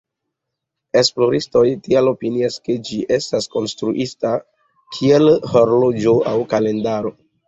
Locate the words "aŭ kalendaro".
6.33-7.13